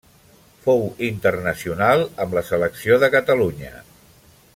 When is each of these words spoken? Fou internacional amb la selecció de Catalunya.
Fou 0.61 0.79
internacional 1.09 2.03
amb 2.25 2.35
la 2.39 2.43
selecció 2.51 2.99
de 3.05 3.11
Catalunya. 3.17 3.75